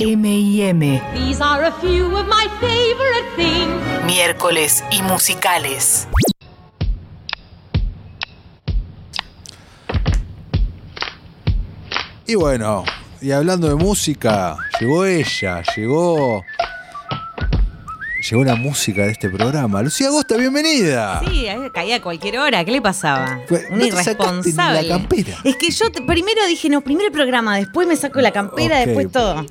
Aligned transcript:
M&M. 0.00 1.00
These 1.14 1.40
are 1.40 1.64
a 1.64 1.72
few 1.80 2.06
of 2.16 2.26
my 2.28 2.46
favorite 2.60 3.26
things. 3.36 3.72
Miércoles 4.06 4.82
y 4.90 5.02
musicales. 5.02 6.06
Y 12.26 12.34
bueno, 12.34 12.84
y 13.20 13.30
hablando 13.32 13.68
de 13.68 13.74
música, 13.74 14.56
llegó 14.80 15.04
ella, 15.04 15.62
llegó. 15.76 16.44
Llegó 18.30 18.44
la 18.44 18.56
música 18.56 19.02
de 19.06 19.12
este 19.12 19.30
programa. 19.30 19.80
Lucía 19.80 20.08
Agosta, 20.08 20.36
bienvenida. 20.36 21.22
Sí, 21.26 21.46
caía 21.72 21.96
a 21.96 22.02
cualquier 22.02 22.38
hora. 22.38 22.62
¿Qué 22.62 22.72
le 22.72 22.82
pasaba? 22.82 23.38
Un 23.70 23.78
no 23.78 23.84
te 23.86 23.90
sacaste 23.92 24.12
ni 24.18 24.40
irresponsable. 24.50 24.82
la 24.82 24.88
campera. 24.98 25.38
Es 25.44 25.56
que 25.56 25.70
yo 25.70 25.90
te- 25.90 26.02
primero 26.02 26.44
dije, 26.46 26.68
no, 26.68 26.82
primero 26.82 27.06
el 27.06 27.12
programa, 27.12 27.56
después 27.56 27.88
me 27.88 27.96
saco 27.96 28.20
la 28.20 28.30
campera, 28.32 28.80
después 28.80 29.10
todo. 29.10 29.46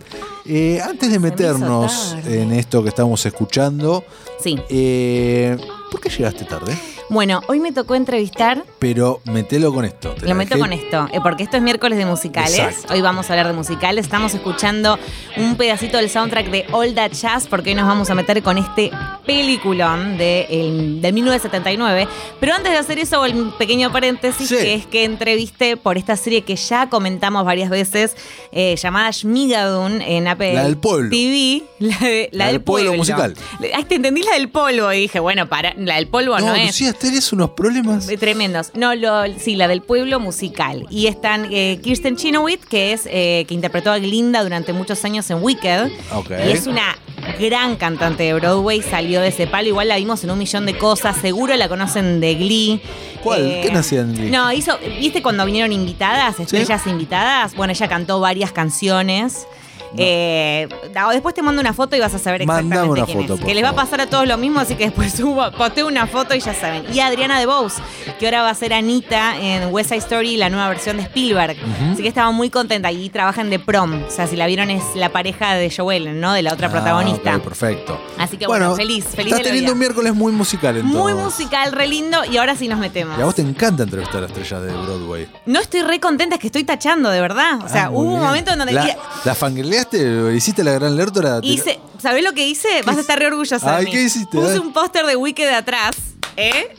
Eh, 0.50 0.80
antes 0.82 1.12
de 1.12 1.20
meternos 1.20 2.16
en 2.26 2.54
esto 2.54 2.82
que 2.82 2.90
estamos 2.90 3.26
escuchando, 3.26 4.04
Sí. 4.42 4.58
eh, 4.70 5.58
¿por 5.92 6.00
qué 6.00 6.10
llegaste 6.10 6.46
tarde? 6.46 6.78
Bueno, 7.10 7.42
hoy 7.48 7.62
me 7.62 7.72
tocó 7.72 7.96
entrevistar. 7.96 8.66
Pero 8.80 9.22
metelo 9.24 9.74
con 9.74 9.86
esto. 9.86 10.14
Lo 10.24 10.36
meto 10.36 10.56
dejé- 10.56 10.60
con 10.60 10.74
esto, 10.74 11.08
eh, 11.14 11.20
porque 11.24 11.44
esto 11.44 11.56
es 11.56 11.64
miércoles 11.64 11.98
de 11.98 12.06
musicales. 12.06 12.60
Exacto. 12.60 12.94
Hoy 12.94 13.02
vamos 13.02 13.30
a 13.30 13.34
hablar 13.34 13.48
de 13.48 13.54
musicales. 13.54 14.06
Estamos 14.06 14.34
escuchando 14.34 15.00
un 15.38 15.56
pedacito 15.56 15.98
del 15.98 16.10
soundtrack 16.10 16.48
de 16.52 16.66
All 16.74 16.94
That 16.96 17.12
Jazz, 17.14 17.48
porque 17.48 17.70
hoy 17.70 17.76
nos 17.76 17.88
vamos 17.88 18.10
a 18.10 18.16
meter 18.16 18.44
con 18.44 18.58
este 18.58 18.92
peliculón 19.26 20.18
de, 20.18 20.48
el- 20.50 21.02
de 21.02 21.12
1979. 21.14 22.10
Pero 22.42 22.54
antes 22.54 22.74
de 22.74 22.78
hacer 22.78 23.00
eso, 23.00 23.22
un 23.22 23.52
pequeño 23.58 23.90
paréntesis, 23.92 24.50
Sí. 24.50 24.56
que 24.58 24.74
es 24.74 24.86
que 24.86 25.06
entrevisté 25.06 25.78
por 25.78 25.98
esta 25.98 26.18
serie 26.18 26.42
que 26.42 26.58
ya 26.58 26.90
comentamos 26.90 27.46
varias 27.46 27.70
veces, 27.70 28.18
eh, 28.52 28.76
llamada 28.76 29.12
Shmigadun 29.12 30.02
en 30.02 30.28
Apple 30.28 30.54
La 30.56 30.64
del 30.66 30.76
pueblo. 30.78 31.10
TV. 31.10 31.64
La, 31.80 31.98
de- 32.00 32.30
la 32.34 32.38
La 32.38 32.46
del 32.48 32.56
del 32.56 32.62
pueblo 32.64 32.90
pueblo. 32.90 32.98
musical. 32.98 33.34
Ay, 33.74 33.84
te 33.86 33.96
entendí 33.96 34.24
la 34.24 34.34
del 34.34 34.50
polvo 34.50 34.92
y 34.92 35.00
dije, 35.02 35.20
bueno, 35.22 35.48
para, 35.48 35.74
la 35.78 35.96
del 35.96 36.08
polvo 36.08 36.38
no, 36.40 36.48
No, 36.48 36.56
es. 36.56 36.66
Lucía, 36.68 36.94
tenés 37.00 37.32
unos 37.34 37.52
problemas. 37.52 38.10
Eh, 38.10 38.18
Tremendos. 38.18 38.72
No, 38.74 38.96
lo, 38.96 39.24
sí, 39.38 39.56
la 39.56 39.68
del 39.68 39.82
pueblo 39.82 40.20
musical. 40.20 40.86
Y 40.90 41.08
están 41.08 41.48
eh, 41.52 41.80
Kirsten 41.82 42.16
Chenoweth, 42.16 42.64
que 42.64 42.94
es 42.94 43.08
eh, 43.10 43.46
que 43.48 43.54
interpretó 43.54 43.92
a 43.92 44.00
Glinda 44.00 44.44
durante 44.44 44.74
muchos 44.74 45.04
años 45.06 45.30
en 45.30 45.42
Wicked. 45.42 45.92
Ok. 46.14 46.32
Y 46.48 46.52
es 46.52 46.68
una 46.68 46.98
gran 47.40 47.76
cantante 47.76 48.24
de 48.24 48.34
Broadway, 48.34 48.82
salió 48.82 49.22
de 49.22 49.30
ese 49.30 49.48
palo. 49.48 49.68
Igual 49.68 49.88
la 49.88 49.98
vimos 49.98 50.24
en 50.24 50.32
un 50.32 50.40
millón 50.40 50.66
de 50.66 50.78
cosas. 50.78 51.18
Seguro 51.18 51.56
la 51.56 51.68
conocen 51.70 52.20
de 52.20 52.36
Glee. 52.36 52.82
Eh, 52.84 53.20
¿Cuál? 53.24 53.60
¿Qué 53.64 53.72
nacía 53.72 54.02
en 54.02 54.14
Glee? 54.16 54.32
No, 54.32 54.52
hizo. 54.52 54.78
¿Viste 55.00 55.22
cuando 55.22 55.46
vinieron 55.46 55.72
invitadas, 55.72 56.40
estrellas 56.40 56.86
invitadas? 56.88 57.56
Bueno, 57.56 57.72
ella 57.72 57.88
cantó 57.88 58.20
varias 58.20 58.52
canciones. 58.52 59.48
Eh, 59.96 60.68
después 61.14 61.34
te 61.36 61.42
mando 61.42 61.62
una 61.62 61.74
foto 61.74 61.96
y 61.96 62.00
vas 62.00 62.14
a 62.14 62.20
saber 62.20 62.42
exactamente 62.42 62.90
una 62.90 63.06
quién 63.06 63.22
foto, 63.22 63.34
es. 63.36 63.42
Que 63.46 63.54
les 63.56 63.64
va 63.64 63.70
a 63.70 63.76
pasar 63.76 64.02
a 64.02 64.08
todos 64.08 64.28
lo 64.28 64.38
mismo, 64.38 64.60
así 64.60 64.76
que 64.76 64.86
después 64.86 65.14
subo, 65.18 65.50
posteo 65.52 65.88
una 65.88 66.08
foto 66.08 66.36
y 66.36 66.40
ya 66.40 66.54
saben. 66.54 66.84
Y 66.94 67.00
Adriana 67.00 67.40
DeBose, 67.40 67.82
que 68.20 68.26
ahora 68.26 68.42
va 68.44 68.50
a 68.50 68.56
ser 68.56 68.74
Anita 68.74 69.38
en 69.40 69.72
West 69.74 69.90
Side 69.90 70.00
Story, 70.00 70.38
la 70.38 70.50
nueva 70.50 70.70
versión 70.70 70.98
de 70.98 71.04
Spielberg. 71.04 71.56
Así 71.94 72.02
que 72.02 72.08
estaba 72.10 72.32
muy 72.32 72.50
contenta. 72.50 72.92
Y 72.92 73.10
trabajan 73.10 73.50
de 73.50 73.60
prom. 73.60 74.04
O 74.08 74.12
sea, 74.12 74.28
si 74.28 74.36
la 74.36 74.48
vieron 74.48 74.70
es 74.70 74.84
la 74.96 75.10
pareja 75.10 75.54
de 75.56 75.72
Joel, 75.76 76.20
¿no? 76.20 76.34
De 76.34 76.42
la 76.42 76.54
otra 76.54 76.68
Ah, 76.68 76.72
protagonista. 76.72 77.40
perfecto. 77.40 78.00
Así 78.18 78.38
que 78.38 78.48
bueno, 78.48 78.76
feliz, 78.76 79.06
feliz 79.06 79.34
Estás 79.34 79.48
teniendo 79.48 79.72
un 79.74 79.80
miércoles 79.80 80.14
muy 80.14 80.32
musical 80.32 80.76
entonces. 80.78 81.00
Muy 81.02 81.14
musical, 81.14 81.72
re 81.72 81.88
lindo. 81.88 82.18
Y 82.26 82.38
ahora 82.38 82.56
sí 82.56 82.68
nos 82.68 82.80
metemos. 82.80 83.18
Y 83.18 83.22
a 83.22 83.26
vos 83.26 83.36
te 83.36 83.42
encanta 83.42 83.84
entrevistar 83.84 84.24
a 84.24 84.26
estrellas 84.28 84.62
de 84.62 84.72
Broadway. 84.72 85.28
No 85.46 85.60
estoy 85.60 85.82
re 85.82 86.00
contenta, 86.00 86.36
es 86.36 86.42
que 86.42 86.48
estoy 86.48 86.64
tachando, 86.64 87.10
de 87.10 87.22
verdad. 87.22 87.60
O 87.64 87.70
sea, 87.70 87.86
Ah, 87.86 87.90
hubo 87.92 88.02
un 88.02 88.10
bien. 88.16 88.22
momento 88.24 88.52
en 88.52 88.58
donde 88.60 88.74
La, 88.74 88.98
¿La 89.26 89.36
fangirleaste? 89.84 90.36
¿Hiciste 90.36 90.64
la 90.64 90.74
gran 90.74 90.96
lertora? 90.96 91.40
hice. 91.44 91.80
¿Sabés 92.02 92.24
lo 92.24 92.34
que 92.34 92.48
hice? 92.48 92.68
Vas 92.86 92.98
a 92.98 93.02
estar 93.02 93.18
re 93.18 93.28
orgullosa 93.28 93.72
de 93.72 93.78
Ay, 93.78 93.86
mí. 93.86 93.92
¿qué 93.92 94.04
hiciste? 94.04 94.38
Puse 94.38 94.60
un 94.60 94.72
póster 94.72 95.06
de 95.06 95.16
Wicked 95.16 95.48
de 95.48 95.56
atrás. 95.56 95.96
¿Eh? 96.40 96.76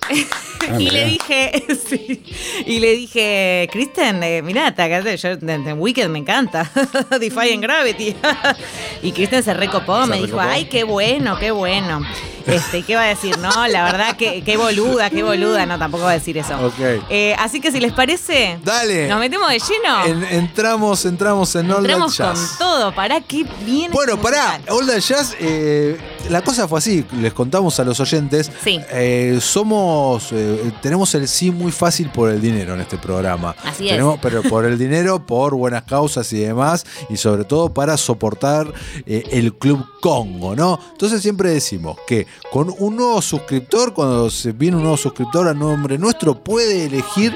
Ah, 0.71 0.79
y 0.81 0.89
le 0.91 1.05
dije, 1.07 1.65
sí, 1.89 2.23
y 2.65 2.79
le 2.79 2.93
dije, 2.93 3.69
Kristen, 3.73 4.23
eh, 4.23 4.41
mirá, 4.43 4.73
te 4.75 4.83
acá- 4.83 5.01
yo 5.17 5.37
de, 5.37 5.59
de 5.59 5.73
Wicked 5.73 6.09
me 6.09 6.21
encanta, 6.21 6.71
Defying 7.21 7.61
Gravity. 7.61 8.15
y 9.03 9.13
Kristen 9.13 9.43
se 9.43 9.55
recopó, 9.55 10.03
Se 10.05 10.11
me 10.11 10.19
dijo, 10.23 10.39
ay, 10.41 10.67
qué 10.67 10.85
bueno, 10.85 11.37
qué 11.39 11.51
bueno. 11.51 12.01
Este, 12.47 12.83
¿qué 12.83 12.95
va 12.95 13.03
a 13.03 13.09
decir? 13.09 13.37
No, 13.39 13.67
la 13.69 13.85
verdad 13.85 14.17
que 14.17 14.43
qué 14.43 14.57
boluda, 14.57 15.11
qué 15.11 15.23
boluda, 15.23 15.67
no, 15.67 15.79
tampoco 15.79 16.05
va 16.05 16.13
a 16.13 16.15
decir 16.15 16.39
eso. 16.39 16.73
Eh, 17.11 17.35
así 17.39 17.61
que 17.61 17.71
si 17.71 17.79
les 17.79 17.93
parece, 17.93 18.59
Dale. 18.65 19.07
nos 19.07 19.19
metemos 19.21 19.51
de 19.51 19.59
lleno. 19.59 20.05
En- 20.07 20.25
entramos, 20.25 21.05
entramos 21.05 21.55
en 21.57 21.67
All 21.71 21.75
That 21.77 21.81
Entramos 21.81 22.17
con 22.17 22.27
Jazz. 22.35 22.57
todo, 22.59 22.95
para 22.95 23.21
que 23.21 23.45
viene. 23.67 23.93
Bueno, 23.93 24.19
pará, 24.19 24.61
That 24.87 25.01
Jazz, 25.01 25.37
eh, 25.41 25.99
la 26.31 26.43
cosa 26.43 26.69
fue 26.69 26.79
así, 26.79 27.05
les 27.21 27.33
contamos 27.33 27.79
a 27.81 27.85
los 27.85 28.01
oyentes. 28.01 28.51
Sí. 28.63 28.81
Eh, 28.91 29.39
somos, 29.41 30.29
eh, 30.33 30.73
tenemos 30.83 31.15
el 31.15 31.27
sí 31.27 31.51
muy 31.51 31.73
fácil 31.73 32.11
por 32.11 32.31
el 32.31 32.41
dinero 32.41 32.75
en 32.75 32.81
este 32.81 32.99
programa. 32.99 33.57
Así 33.65 33.89
es. 33.89 34.03
Pero 34.21 34.43
por 34.43 34.65
el 34.65 34.79
dinero, 34.79 35.25
por 35.27 35.55
buenas 35.55 35.85
causas 35.85 36.33
y 36.33 36.41
demás, 36.41 36.85
y 37.09 37.17
sobre 37.17 37.45
todo 37.45 37.73
para 37.73 37.97
soportar 37.97 38.73
eh, 39.07 39.25
el 39.31 39.55
Club 39.55 39.85
Congo, 40.01 40.55
¿no? 40.55 40.79
Entonces 40.93 41.23
siempre 41.23 41.51
decimos 41.51 41.97
que 42.07 42.27
con 42.51 42.75
un 42.79 42.97
nuevo 42.97 43.23
suscriptor, 43.23 43.95
cuando 43.95 44.31
se 44.31 44.53
viene 44.53 44.77
un 44.77 44.83
nuevo 44.83 44.99
suscriptor 44.99 45.49
a 45.49 45.55
nombre 45.55 45.99
nuestro, 45.99 46.43
puede 46.43 46.87
elegir 46.87 47.35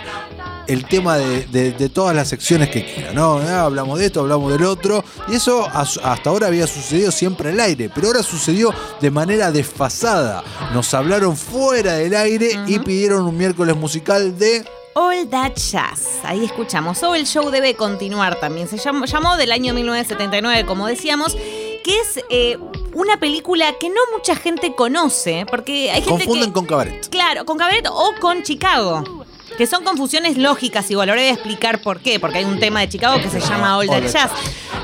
el 0.67 0.84
tema 0.87 1.17
de, 1.19 1.47
de- 1.47 1.73
de 1.73 1.89
todas 1.89 2.15
las 2.15 2.28
secciones 2.28 2.69
que 2.71 2.84
quiera, 2.84 3.12
¿no? 3.12 3.39
Ah, 3.39 3.62
hablamos 3.65 3.99
de 3.99 4.06
esto, 4.06 4.21
hablamos 4.21 4.53
del 4.53 4.65
otro, 4.65 5.05
y 5.28 5.34
eso 5.37 5.67
as- 5.73 6.00
hasta 6.03 6.31
ahora 6.31 6.47
había 6.49 6.67
sucedido 6.67 7.11
siempre 7.12 7.50
al 7.50 7.61
aire, 7.61 7.91
pero 7.95 8.09
ahora 8.09 8.23
sucedió 8.23 8.72
de 9.01 9.11
manera 9.11 9.51
desfasada. 9.53 10.43
Nos 10.72 10.93
hablaron 10.95 11.37
fuera 11.37 11.95
del 11.95 12.15
aire 12.15 12.51
y 12.67 12.78
pidieron 12.78 13.22
un 13.27 13.37
miércoles 13.37 13.77
musical 13.77 14.39
de... 14.39 14.65
All 14.95 15.27
That 15.31 15.53
Jazz. 15.55 16.19
Ahí 16.22 16.45
escuchamos. 16.45 17.03
O 17.03 17.15
el 17.15 17.27
show 17.27 17.49
debe 17.51 17.75
continuar 17.75 18.39
también. 18.41 18.69
Se 18.69 18.77
llamó, 18.77 19.06
llamó 19.06 19.39
del 19.39 19.51
año 19.51 19.72
1979, 19.72 20.67
como 20.67 20.87
decíamos, 20.87 21.34
que 21.34 21.99
es 21.99 22.22
eh, 22.28 22.59
una 22.93 23.19
película 23.19 23.72
que 23.81 23.89
no 23.89 23.97
mucha 24.15 24.37
gente 24.37 24.75
conoce, 24.75 25.47
porque 25.51 25.91
hay 25.91 26.03
gente 26.03 26.25
Confunden 26.27 26.51
que... 26.51 26.53
con 26.53 26.67
Cabaret. 26.67 27.09
Claro, 27.09 27.47
con 27.47 27.56
Cabaret 27.56 27.87
o 27.91 28.12
con 28.21 28.43
Chicago. 28.43 29.22
Que 29.59 29.67
son 29.67 29.85
confusiones 29.85 30.39
lógicas 30.39 30.91
igual. 30.91 31.09
Ahora 31.11 31.23
voy 31.23 31.31
a 31.31 31.35
explicar 31.35 31.81
por 31.83 32.01
qué. 32.01 32.19
Porque 32.19 32.39
hay 32.39 32.45
un 32.45 32.59
tema 32.59 32.81
de 32.81 32.89
Chicago 32.89 33.21
que 33.23 33.29
se 33.31 33.41
llama 33.41 33.77
All 33.77 33.87
That 33.87 34.03
Jazz. 34.09 34.31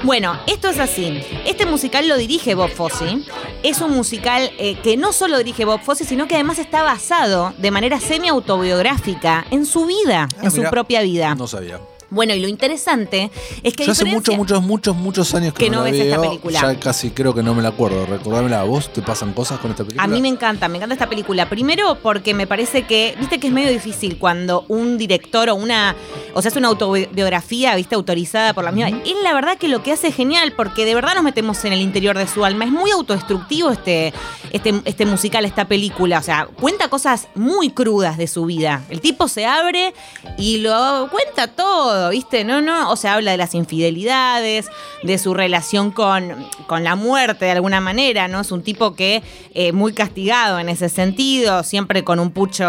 Bueno, 0.04 0.38
esto 0.46 0.68
es 0.68 0.78
así. 0.78 1.20
Este 1.46 1.66
musical 1.66 2.06
lo 2.06 2.16
dirige 2.16 2.54
Bob 2.54 2.70
Fosse. 2.70 3.18
Es 3.62 3.80
un 3.80 3.92
musical 3.92 4.50
eh, 4.58 4.76
que 4.82 4.96
no 4.96 5.12
solo 5.12 5.38
dirige 5.38 5.64
Bob 5.64 5.80
Fosse, 5.82 6.04
sino 6.04 6.28
que 6.28 6.34
además 6.34 6.58
está 6.58 6.82
basado 6.82 7.52
de 7.58 7.70
manera 7.70 7.98
semi-autobiográfica 7.98 9.46
en 9.50 9.66
su 9.66 9.86
vida, 9.86 10.28
Ah, 10.36 10.40
en 10.44 10.50
su 10.50 10.62
propia 10.64 11.02
vida. 11.02 11.34
No 11.34 11.46
sabía. 11.48 11.80
Bueno, 12.10 12.34
y 12.34 12.40
lo 12.40 12.48
interesante 12.48 13.30
es 13.62 13.74
que 13.74 13.84
Yo 13.84 13.92
hace 13.92 14.04
muchos, 14.04 14.36
muchos, 14.36 14.62
muchos, 14.62 14.96
muchos 14.96 15.34
años 15.34 15.52
que, 15.52 15.64
Que 15.64 15.70
no 15.70 15.78
la 15.78 15.90
ves 15.90 16.00
esta 16.00 16.18
veo, 16.18 16.30
película. 16.30 16.60
Ya 16.60 16.80
casi 16.80 17.10
creo 17.10 17.34
que 17.34 17.42
no 17.42 17.54
me 17.54 17.62
la 17.62 17.68
acuerdo. 17.68 18.06
Recordámela, 18.06 18.60
¿a 18.60 18.64
vos 18.64 18.92
te 18.92 19.02
pasan 19.02 19.32
cosas 19.32 19.58
con 19.58 19.70
esta 19.70 19.84
película? 19.84 20.04
A 20.04 20.06
mí 20.06 20.20
me 20.20 20.28
encanta, 20.28 20.68
me 20.68 20.76
encanta 20.76 20.94
esta 20.94 21.08
película. 21.08 21.48
Primero 21.48 21.98
porque 22.02 22.34
me 22.34 22.46
parece 22.46 22.82
que, 22.86 23.14
viste 23.18 23.38
que 23.38 23.48
es 23.48 23.52
medio 23.52 23.70
difícil 23.70 24.18
cuando 24.18 24.64
un 24.68 24.96
director 24.96 25.50
o 25.50 25.54
una, 25.54 25.94
o 26.34 26.40
sea, 26.40 26.50
es 26.50 26.56
una 26.56 26.68
autobiografía, 26.68 27.74
viste, 27.76 27.94
autorizada 27.94 28.54
por 28.54 28.64
la 28.64 28.72
misma. 28.72 28.88
Él 29.04 29.16
la 29.22 29.34
verdad 29.34 29.58
que 29.58 29.68
lo 29.68 29.82
que 29.82 29.92
hace 29.92 30.08
es 30.08 30.14
genial 30.14 30.52
porque 30.52 30.84
de 30.84 30.94
verdad 30.94 31.14
nos 31.14 31.24
metemos 31.24 31.64
en 31.64 31.72
el 31.72 31.80
interior 31.80 32.16
de 32.16 32.26
su 32.26 32.44
alma. 32.44 32.64
Es 32.64 32.70
muy 32.70 32.90
autodestructivo 32.90 33.70
este, 33.70 34.12
este, 34.50 34.80
este 34.84 35.06
musical, 35.06 35.44
esta 35.44 35.66
película. 35.66 36.18
O 36.18 36.22
sea, 36.22 36.48
cuenta 36.60 36.88
cosas 36.88 37.28
muy 37.34 37.70
crudas 37.70 38.16
de 38.16 38.26
su 38.26 38.46
vida. 38.46 38.82
El 38.88 39.00
tipo 39.00 39.28
se 39.28 39.46
abre 39.46 39.94
y 40.38 40.58
lo 40.58 41.08
cuenta 41.10 41.48
todo, 41.48 41.97
viste, 42.10 42.44
no, 42.44 42.60
no, 42.60 42.90
o 42.90 42.96
sea, 42.96 43.14
habla 43.14 43.32
de 43.32 43.36
las 43.36 43.54
infidelidades, 43.54 44.68
de 45.02 45.18
su 45.18 45.34
relación 45.34 45.90
con, 45.90 46.46
con 46.66 46.84
la 46.84 46.96
muerte 46.96 47.44
de 47.44 47.52
alguna 47.52 47.80
manera, 47.80 48.28
¿no? 48.28 48.40
Es 48.40 48.52
un 48.52 48.62
tipo 48.62 48.94
que 48.94 49.22
eh, 49.54 49.72
muy 49.72 49.92
castigado 49.92 50.58
en 50.58 50.68
ese 50.68 50.88
sentido, 50.88 51.62
siempre 51.62 52.04
con 52.04 52.20
un 52.20 52.30
pucho 52.30 52.64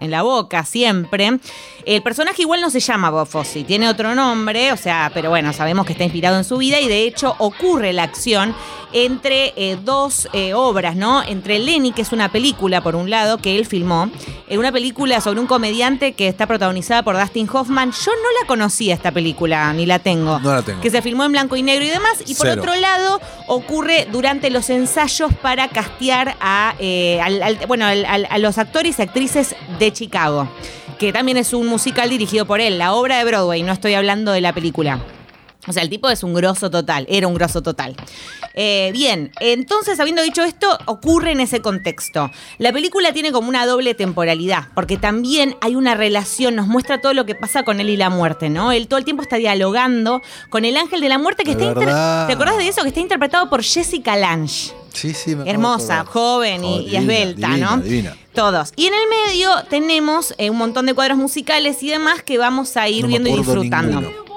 en 0.00 0.10
la 0.10 0.22
boca, 0.22 0.64
siempre. 0.64 1.38
El 1.84 2.02
personaje 2.02 2.42
igual 2.42 2.60
no 2.60 2.70
se 2.70 2.80
llama 2.80 3.10
Bob 3.10 3.26
Fosse, 3.26 3.64
tiene 3.64 3.88
otro 3.88 4.14
nombre, 4.14 4.72
o 4.72 4.76
sea, 4.76 5.10
pero 5.14 5.30
bueno, 5.30 5.52
sabemos 5.52 5.86
que 5.86 5.92
está 5.92 6.04
inspirado 6.04 6.36
en 6.36 6.44
su 6.44 6.56
vida 6.58 6.80
y 6.80 6.88
de 6.88 7.02
hecho 7.02 7.34
ocurre 7.38 7.92
la 7.92 8.04
acción 8.04 8.54
entre 8.92 9.52
eh, 9.56 9.78
dos 9.82 10.28
eh, 10.32 10.54
obras, 10.54 10.96
¿no? 10.96 11.22
Entre 11.22 11.58
Lenny, 11.58 11.92
que 11.92 12.02
es 12.02 12.12
una 12.12 12.30
película, 12.30 12.82
por 12.82 12.96
un 12.96 13.10
lado, 13.10 13.38
que 13.38 13.56
él 13.56 13.66
filmó, 13.66 14.10
eh, 14.48 14.58
una 14.58 14.72
película 14.72 15.20
sobre 15.20 15.40
un 15.40 15.46
comediante 15.46 16.12
que 16.12 16.28
está 16.28 16.46
protagonizada 16.46 17.02
por 17.02 17.18
Dustin 17.18 17.48
Hoffman. 17.52 17.92
Yo 17.92 18.12
no 18.12 18.40
la 18.40 18.46
conocía 18.70 18.94
esta 18.94 19.10
película, 19.10 19.72
ni 19.72 19.84
la 19.84 19.98
tengo. 19.98 20.38
No 20.38 20.54
la 20.54 20.62
tengo. 20.62 20.80
Que 20.80 20.90
se 20.90 21.02
filmó 21.02 21.24
en 21.24 21.32
blanco 21.32 21.56
y 21.56 21.62
negro 21.62 21.84
y 21.84 21.88
demás. 21.88 22.18
Y 22.24 22.34
por 22.36 22.46
Cero. 22.46 22.62
otro 22.62 22.76
lado, 22.76 23.20
ocurre 23.48 24.06
durante 24.12 24.48
los 24.48 24.70
ensayos 24.70 25.32
para 25.42 25.66
castear 25.68 26.36
a, 26.40 26.74
eh, 26.78 27.20
al- 27.20 27.42
al- 27.42 27.58
bueno, 27.66 27.84
al- 27.86 28.04
al- 28.04 28.28
a 28.30 28.38
los 28.38 28.58
actores 28.58 28.98
y 28.98 29.02
actrices 29.02 29.56
de 29.80 29.92
Chicago. 29.92 30.48
Que 31.00 31.12
también 31.12 31.36
es 31.36 31.52
un 31.52 31.66
musical 31.66 32.10
dirigido 32.10 32.46
por 32.46 32.60
él, 32.60 32.78
la 32.78 32.92
obra 32.92 33.18
de 33.18 33.24
Broadway, 33.24 33.62
no 33.64 33.72
estoy 33.72 33.94
hablando 33.94 34.30
de 34.30 34.40
la 34.40 34.52
película. 34.52 35.00
O 35.66 35.72
sea, 35.72 35.82
el 35.82 35.90
tipo 35.90 36.08
es 36.08 36.22
un 36.22 36.32
grosso 36.32 36.70
total, 36.70 37.06
era 37.08 37.26
un 37.26 37.34
grosso 37.34 37.62
total. 37.62 37.94
Eh, 38.54 38.90
bien, 38.92 39.30
entonces, 39.40 40.00
habiendo 40.00 40.22
dicho 40.22 40.42
esto, 40.42 40.78
ocurre 40.86 41.32
en 41.32 41.40
ese 41.40 41.60
contexto. 41.60 42.30
La 42.58 42.72
película 42.72 43.12
tiene 43.12 43.30
como 43.30 43.48
una 43.48 43.66
doble 43.66 43.94
temporalidad, 43.94 44.68
porque 44.74 44.96
también 44.96 45.56
hay 45.60 45.76
una 45.76 45.94
relación, 45.94 46.56
nos 46.56 46.66
muestra 46.66 47.00
todo 47.00 47.12
lo 47.12 47.26
que 47.26 47.34
pasa 47.34 47.62
con 47.62 47.78
él 47.78 47.90
y 47.90 47.96
la 47.96 48.08
muerte, 48.10 48.48
¿no? 48.48 48.72
Él 48.72 48.88
todo 48.88 48.98
el 48.98 49.04
tiempo 49.04 49.22
está 49.22 49.36
dialogando 49.36 50.22
con 50.48 50.64
el 50.64 50.76
ángel 50.76 51.00
de 51.00 51.08
la 51.10 51.18
muerte 51.18 51.44
que 51.44 51.52
está... 51.52 51.64
inter-. 51.64 51.84
¿Te 51.88 52.32
acordás 52.32 52.56
de 52.56 52.68
eso? 52.68 52.82
Que 52.82 52.88
está 52.88 53.00
interpretado 53.00 53.50
por 53.50 53.62
Jessica 53.62 54.16
Lange. 54.16 54.72
Sí, 54.92 55.14
sí, 55.14 55.36
me 55.36 55.48
Hermosa, 55.48 56.04
joven 56.04 56.64
y, 56.64 56.88
Oh, 56.96 56.98
esbelta, 56.98 57.48
divina, 57.48 57.76
¿no? 57.76 57.82
Divina. 57.82 58.16
Todos. 58.34 58.72
Y 58.76 58.86
en 58.86 58.94
el 58.94 59.28
medio 59.28 59.50
tenemos 59.68 60.34
eh, 60.38 60.50
un 60.50 60.56
montón 60.56 60.86
de 60.86 60.94
cuadros 60.94 61.18
musicales 61.18 61.82
y 61.82 61.90
demás 61.90 62.22
que 62.22 62.38
vamos 62.38 62.76
a 62.76 62.88
ir 62.88 63.02
No 63.02 63.08
viendo 63.08 63.28
y 63.28 63.34
disfrutando. 63.36 64.00
ninguno. 64.00 64.29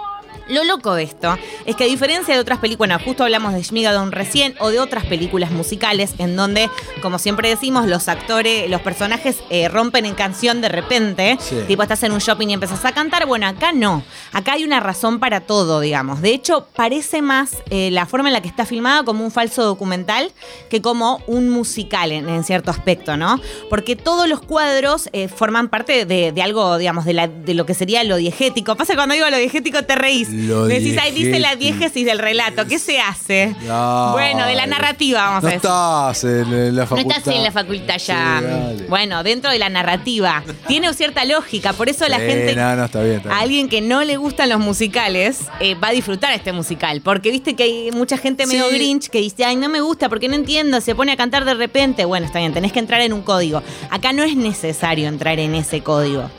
Lo 0.54 0.64
loco 0.64 0.94
de 0.96 1.04
esto 1.04 1.38
es 1.66 1.76
que 1.76 1.84
a 1.84 1.88
diferencia 1.88 2.34
de 2.34 2.40
otras 2.40 2.60
películas, 2.60 2.78
bueno, 2.78 3.00
justo 3.04 3.24
hablamos 3.24 3.54
de 3.54 3.64
Schmigadon 3.64 4.12
recién 4.12 4.56
o 4.60 4.70
de 4.70 4.80
otras 4.80 5.06
películas 5.06 5.52
musicales 5.52 6.14
en 6.18 6.36
donde, 6.36 6.70
como 7.02 7.18
siempre 7.20 7.50
decimos, 7.50 7.88
los 7.88 8.08
actores, 8.08 8.70
los 8.70 8.82
personajes 8.82 9.38
eh, 9.50 9.68
rompen 9.70 10.06
en 10.06 10.16
canción 10.16 10.62
de 10.62 10.70
repente, 10.70 11.38
Sí. 11.40 11.58
tipo 11.68 11.82
estás 11.84 12.04
en 12.04 12.12
un 12.12 12.20
shopping 12.20 12.48
y 12.50 12.54
empezás 12.54 12.84
a 12.86 12.92
cantar, 12.92 13.26
bueno, 13.26 13.48
acá 13.48 13.72
no, 13.72 14.04
acá 14.32 14.54
hay 14.54 14.64
una 14.64 14.80
razón 14.80 15.20
para 15.20 15.42
todo, 15.42 15.80
digamos. 15.80 16.22
De 16.22 16.30
hecho, 16.34 16.68
parece 16.76 17.22
más 17.22 17.52
eh, 17.70 17.90
la 17.92 18.06
forma 18.06 18.30
en 18.30 18.34
la 18.34 18.42
que 18.42 18.48
está 18.48 18.66
filmada 18.66 19.04
como 19.04 19.24
un 19.24 19.32
falso 19.32 19.64
documental 19.64 20.32
que 20.70 20.82
como 20.82 21.22
un 21.28 21.50
musical 21.50 22.12
en, 22.12 22.28
en 22.30 22.44
cierto 22.44 22.72
aspecto, 22.72 23.18
¿no? 23.18 23.40
Porque 23.70 23.96
todos 23.96 24.28
los 24.28 24.42
cuadros 24.42 25.10
eh, 25.14 25.28
forman 25.28 25.70
parte 25.70 26.06
de, 26.06 26.32
de 26.32 26.42
algo, 26.42 26.78
digamos, 26.78 27.06
de, 27.06 27.14
la- 27.14 27.28
de 27.28 27.54
lo 27.54 27.66
que 27.66 27.74
sería 27.74 28.04
lo 28.04 28.18
diegético. 28.18 28.76
Pasa 28.76 28.94
que 28.94 28.98
cuando 28.98 29.16
digo 29.16 29.30
lo 29.30 29.38
diegético 29.38 29.84
te 29.84 29.96
reís. 29.96 30.30
Lo 30.44 30.66
Decís, 30.66 30.98
ahí 30.98 31.12
dice 31.12 31.40
la 31.40 31.56
diégesis 31.56 32.06
del 32.06 32.20
relato. 32.20 32.66
¿Qué 32.68 32.80
se 32.80 33.00
hace? 33.00 33.56
No, 33.64 34.12
bueno, 34.14 34.46
de 34.46 34.56
la 34.56 34.66
narrativa, 34.68 35.22
vamos 35.26 35.44
no 35.44 35.50
a 35.50 35.52
decir. 35.52 35.66
estás 35.66 36.24
en, 36.24 36.76
la 36.76 36.82
No 36.84 36.88
facultad. 36.88 37.18
estás 37.18 37.36
en 37.36 37.44
la 37.44 37.52
facultad 37.52 37.98
ya. 37.98 38.42
Sí, 38.78 38.84
bueno, 38.90 39.24
dentro 39.24 39.52
de 39.52 39.60
la 39.60 39.70
narrativa. 39.70 40.44
Tiene 40.68 40.94
cierta 40.94 41.26
lógica, 41.26 41.74
por 41.74 41.90
eso 41.90 42.08
la 42.08 42.18
Sí, 42.20 42.26
gente. 42.26 42.56
No, 42.56 42.76
no, 42.76 42.86
está 42.86 43.02
bien. 43.02 43.18
Está 43.18 43.36
A 43.36 43.40
alguien 43.40 43.70
que 43.70 43.82
no 43.82 44.04
le 44.04 44.18
gustan 44.18 44.50
los 44.50 44.60
musicales 44.60 45.40
eh, 45.60 45.76
va 45.76 45.90
a 45.90 45.92
disfrutar 45.92 46.34
este 46.34 46.52
musical. 46.52 47.02
Porque 47.02 47.32
viste 47.32 47.56
que 47.56 47.64
hay 47.64 47.92
mucha 47.92 48.18
gente 48.18 48.46
medio 48.46 48.70
Sí. 48.70 48.76
grinch 48.76 49.10
que 49.10 49.20
dice, 49.20 49.46
ay, 49.46 49.56
no 49.56 49.70
me 49.70 49.82
gusta 49.82 50.10
porque 50.10 50.28
no 50.28 50.36
entiendo, 50.36 50.80
se 50.82 50.96
pone 50.96 51.12
a 51.12 51.18
cantar 51.18 51.46
de 51.46 51.54
repente. 51.54 52.06
Bueno, 52.06 52.26
está 52.26 52.40
bien, 52.40 52.54
tenés 52.54 52.72
que 52.72 52.80
entrar 52.80 53.02
en 53.02 53.14
un 53.14 53.22
código. 53.22 53.62
Acá 53.90 54.14
no 54.14 54.24
es 54.24 54.36
necesario 54.36 55.08
entrar 55.08 55.40
en 55.40 55.56
ese 55.56 55.82
código. 55.82 56.30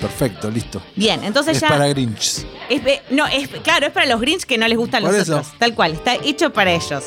Perfecto, 0.00 0.50
listo. 0.50 0.82
Bien, 0.96 1.22
entonces 1.24 1.56
es 1.56 1.62
ya. 1.62 1.68
para 1.68 1.86
Grinch. 1.88 2.44
Es 2.68 2.82
no, 3.10 3.26
es, 3.34 3.48
claro, 3.62 3.86
es 3.86 3.92
para 3.92 4.06
los 4.06 4.20
Grinch 4.20 4.44
que 4.44 4.56
no 4.58 4.66
les 4.68 4.78
gustan 4.78 5.02
Por 5.02 5.12
los 5.12 5.22
eso. 5.22 5.36
otros. 5.38 5.52
Tal 5.58 5.74
cual, 5.74 5.92
está 5.92 6.14
hecho 6.14 6.52
para 6.52 6.72
ellos. 6.72 7.04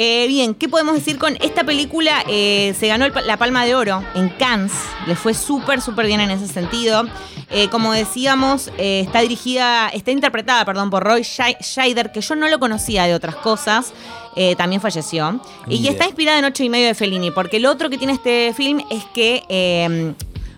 Eh, 0.00 0.26
bien, 0.28 0.54
¿qué 0.54 0.68
podemos 0.68 0.94
decir 0.94 1.18
con 1.18 1.36
esta 1.40 1.64
película? 1.64 2.22
Eh, 2.28 2.72
se 2.78 2.86
ganó 2.86 3.04
el 3.06 3.12
la 3.26 3.36
Palma 3.36 3.64
de 3.64 3.74
Oro 3.74 4.02
en 4.14 4.28
Cannes. 4.28 4.70
Le 5.08 5.16
fue 5.16 5.34
súper, 5.34 5.80
súper 5.80 6.06
bien 6.06 6.20
en 6.20 6.30
ese 6.30 6.46
sentido. 6.46 7.02
Eh, 7.50 7.68
como 7.68 7.92
decíamos, 7.92 8.70
está 8.76 9.20
dirigida, 9.22 9.88
está 9.88 10.10
interpretada, 10.12 10.64
perdón, 10.64 10.90
por 10.90 11.02
Roy 11.02 11.22
Schei- 11.22 11.56
Scheider, 11.60 12.12
que 12.12 12.20
yo 12.20 12.36
no 12.36 12.46
lo 12.48 12.60
conocía 12.60 13.04
de 13.06 13.14
otras 13.14 13.34
cosas. 13.36 13.92
Eh, 14.36 14.54
también 14.54 14.80
falleció. 14.80 15.40
Y 15.68 15.88
está 15.88 16.04
inspirada 16.04 16.38
en 16.38 16.44
Ocho 16.44 16.62
y 16.62 16.68
medio 16.68 16.86
de 16.86 16.94
Fellini, 16.94 17.32
porque 17.32 17.58
lo 17.58 17.68
otro 17.72 17.90
que 17.90 17.98
tiene 17.98 18.12
este 18.12 18.52
film 18.54 18.80
es 18.90 19.04
que, 19.06 19.42
eh, 19.48 20.12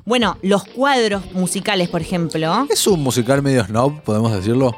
bueno, 0.04 0.36
los 0.42 0.64
cuadros 0.64 1.32
musicales, 1.32 1.88
por 1.88 2.02
ejemplo. 2.02 2.66
Es 2.68 2.86
un 2.86 3.02
musical 3.02 3.40
medio 3.40 3.64
snob, 3.64 4.02
podemos 4.02 4.32
decirlo. 4.34 4.76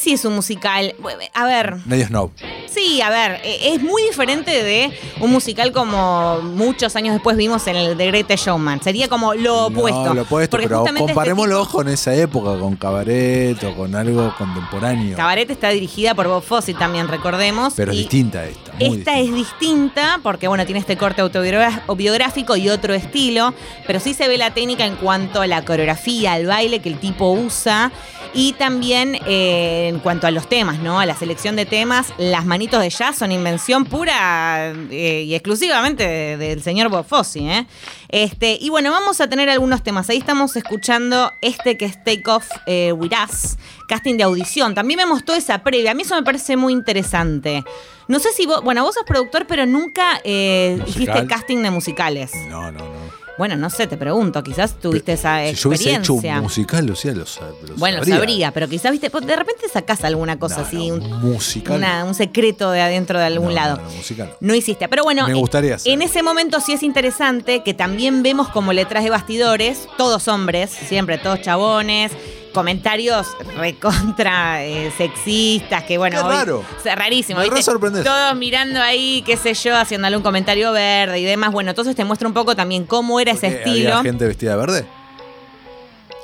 Sí 0.00 0.12
es 0.12 0.24
un 0.24 0.34
musical. 0.34 0.94
A 1.34 1.44
ver, 1.44 1.76
Medio 1.84 2.06
snob. 2.06 2.30
sí, 2.66 3.00
a 3.02 3.10
ver, 3.10 3.40
eh, 3.44 3.72
es 3.74 3.82
muy 3.82 4.02
diferente 4.02 4.50
de 4.62 4.92
un 5.20 5.30
musical 5.32 5.72
como 5.72 6.38
muchos 6.42 6.94
años 6.96 7.14
después 7.14 7.36
vimos 7.36 7.66
en 7.66 7.76
el 7.76 7.96
The 7.96 8.06
Greatest 8.06 8.46
Showman. 8.46 8.82
Sería 8.82 9.08
como 9.08 9.34
lo 9.34 9.66
opuesto. 9.66 10.04
No, 10.04 10.14
lo 10.14 10.22
opuesto, 10.22 10.52
Porque 10.52 10.68
pero 10.68 10.86
este 10.86 10.98
comparémoslo 11.00 11.60
tipo- 11.62 11.72
con 11.72 11.88
esa 11.88 12.14
época, 12.14 12.58
con 12.58 12.76
cabaret 12.76 13.62
o 13.64 13.74
con 13.74 13.94
algo 13.94 14.32
contemporáneo. 14.38 15.16
Cabaret 15.16 15.50
está 15.50 15.70
dirigida 15.70 16.14
por 16.14 16.28
Bob 16.28 16.42
Fosse 16.42 16.74
también, 16.74 17.08
recordemos. 17.08 17.74
pero 17.76 17.90
es 17.92 17.98
distinta 17.98 18.44
esta. 18.46 18.70
Esta 18.78 18.84
distinta. 18.84 19.18
es 19.18 19.34
distinta 19.34 20.20
porque, 20.22 20.46
bueno, 20.48 20.64
tiene 20.64 20.78
este 20.80 20.96
corte 20.96 21.20
autobiográfico 21.22 22.56
y 22.56 22.68
otro 22.68 22.94
estilo, 22.94 23.52
pero 23.86 23.98
sí 24.00 24.14
se 24.14 24.28
ve 24.28 24.38
la 24.38 24.52
técnica 24.54 24.86
en 24.86 24.96
cuanto 24.96 25.40
a 25.40 25.46
la 25.46 25.64
coreografía, 25.64 26.34
al 26.34 26.46
baile 26.46 26.80
que 26.80 26.88
el 26.88 26.98
tipo 26.98 27.30
usa 27.32 27.90
y 28.34 28.52
también 28.54 29.16
eh, 29.26 29.88
en 29.88 29.98
cuanto 30.00 30.26
a 30.26 30.30
los 30.30 30.48
temas, 30.48 30.78
¿no? 30.80 31.00
A 31.00 31.06
la 31.06 31.14
selección 31.16 31.56
de 31.56 31.66
temas, 31.66 32.12
las 32.18 32.44
manitos 32.46 32.80
de 32.80 32.90
jazz 32.90 33.16
son 33.18 33.32
invención 33.32 33.84
pura 33.84 34.72
eh, 34.90 35.24
y 35.26 35.34
exclusivamente 35.34 36.04
de- 36.06 36.36
del 36.36 36.62
señor 36.62 36.88
Bob 36.88 37.04
Fosse, 37.06 37.40
¿eh? 37.40 37.66
Este, 38.08 38.56
y 38.60 38.70
bueno, 38.70 38.90
vamos 38.90 39.20
a 39.20 39.28
tener 39.28 39.50
algunos 39.50 39.82
temas. 39.82 40.08
Ahí 40.08 40.18
estamos 40.18 40.56
escuchando 40.56 41.32
este 41.42 41.76
que 41.76 41.84
es 41.84 41.96
Take 42.04 42.22
Off 42.26 42.46
eh, 42.66 42.92
With 42.92 43.12
Us, 43.28 43.56
casting 43.88 44.16
de 44.16 44.22
audición. 44.24 44.74
También 44.74 44.98
vemos 44.98 45.24
toda 45.24 45.36
esa 45.38 45.58
previa. 45.62 45.90
A 45.90 45.94
mí 45.94 46.02
eso 46.02 46.14
me 46.14 46.22
parece 46.22 46.56
muy 46.56 46.72
interesante. 46.72 47.64
No 48.08 48.18
sé 48.18 48.32
si 48.32 48.46
vos, 48.46 48.62
bueno, 48.64 48.82
vos 48.82 48.94
sos 48.94 49.04
productor, 49.04 49.46
pero 49.46 49.66
nunca 49.66 50.20
eh, 50.24 50.82
hiciste 50.86 51.26
casting 51.26 51.58
de 51.62 51.70
musicales. 51.70 52.30
No, 52.48 52.72
no, 52.72 52.78
no. 52.78 52.97
Bueno, 53.38 53.56
no 53.56 53.70
sé, 53.70 53.86
te 53.86 53.96
pregunto, 53.96 54.42
quizás 54.42 54.74
tuviste 54.80 55.12
esa 55.12 55.38
Si 55.46 55.54
yo 55.54 55.68
hubiese 55.68 55.90
hecho 55.90 55.98
experiencia. 56.14 56.36
un 56.38 56.42
musical, 56.42 56.84
Lucía, 56.86 57.12
lo, 57.12 57.24
sa- 57.24 57.42
lo 57.66 57.76
bueno, 57.76 58.04
sabría. 58.04 58.50
pero 58.52 58.68
quizás, 58.68 58.90
viste, 58.90 59.08
de 59.08 59.36
repente 59.36 59.68
sacás 59.72 60.02
alguna 60.04 60.38
cosa 60.38 60.58
No, 60.62 60.66
así, 60.66 60.88
no, 60.90 60.94
un, 60.96 61.20
musical. 61.32 61.76
una- 61.76 62.04
un 62.04 62.14
secreto 62.14 62.70
de 62.72 62.80
adentro 62.80 63.18
de 63.18 63.26
algún 63.26 63.50
No, 63.50 63.54
lado. 63.54 63.80
Musical. 63.96 64.34
No 64.40 64.54
hiciste. 64.54 64.88
Pero 64.88 65.04
bueno, 65.04 65.26
Me 65.28 65.34
gustaría 65.34 65.76
hacer. 65.76 65.92
en 65.92 66.02
ese 66.02 66.22
momento 66.22 66.60
sí 66.60 66.72
es 66.72 66.82
interesante 66.82 67.62
que 67.62 67.74
también 67.74 68.22
vemos 68.24 68.48
como 68.48 68.72
letras 68.72 69.04
de 69.04 69.10
bastidores, 69.10 69.86
todos 69.96 70.26
hombres, 70.28 70.70
siempre 70.70 71.16
todos 71.18 71.40
chabones, 71.40 72.12
comentarios 72.58 73.26
recontra 73.56 74.64
eh, 74.64 74.90
sexistas, 74.96 75.84
que 75.84 75.96
bueno, 75.98 76.18
Qué 76.20 76.24
hoy- 76.26 76.32
raro. 76.34 76.64
sea, 76.82 76.94
rarísimo. 76.96 77.40
Me. 77.40 78.02
Todos 78.04 78.34
mirando 78.36 78.82
ahí, 78.82 79.22
qué 79.24 79.36
sé 79.36 79.54
yo, 79.54 79.76
haciéndole 79.76 80.16
un 80.16 80.22
comentario 80.22 80.72
verde 80.72 81.20
y 81.20 81.24
demás. 81.24 81.52
Bueno, 81.52 81.70
entonces 81.70 81.94
te 81.94 82.04
muestra 82.04 82.26
un 82.26 82.34
poco 82.34 82.56
también 82.56 82.84
cómo 82.84 83.20
era 83.20 83.32
ese 83.32 83.46
estilo. 83.46 83.94
Había 83.96 84.02
gente 84.10 84.26
vestida 84.26 84.52
de 84.52 84.56
verde. 84.56 84.86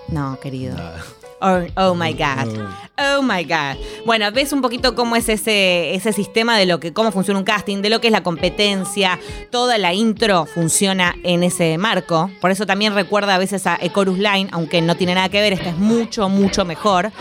No, 0.08 0.38
querido. 0.40 0.76
Nada. 0.76 1.02
Oh, 1.46 1.66
oh 1.76 1.94
my 1.94 2.14
God. 2.14 2.48
Oh 2.96 3.20
my 3.20 3.44
God. 3.44 3.76
Bueno, 4.06 4.32
ves 4.32 4.54
un 4.54 4.62
poquito 4.62 4.94
cómo 4.94 5.14
es 5.14 5.28
ese, 5.28 5.94
ese 5.94 6.14
sistema 6.14 6.56
de 6.56 6.64
lo 6.64 6.80
que, 6.80 6.94
cómo 6.94 7.12
funciona 7.12 7.38
un 7.38 7.44
casting, 7.44 7.82
de 7.82 7.90
lo 7.90 8.00
que 8.00 8.06
es 8.08 8.12
la 8.12 8.22
competencia. 8.22 9.18
Toda 9.50 9.76
la 9.76 9.92
intro 9.92 10.46
funciona 10.46 11.14
en 11.22 11.42
ese 11.42 11.76
marco. 11.76 12.30
Por 12.40 12.50
eso 12.50 12.64
también 12.64 12.94
recuerda 12.94 13.34
a 13.34 13.38
veces 13.38 13.66
a 13.66 13.78
Chorus 13.92 14.16
Line, 14.16 14.48
aunque 14.52 14.80
no 14.80 14.96
tiene 14.96 15.14
nada 15.14 15.28
que 15.28 15.42
ver, 15.42 15.52
esta 15.52 15.68
es 15.68 15.76
mucho, 15.76 16.30
mucho 16.30 16.64
mejor. 16.64 17.12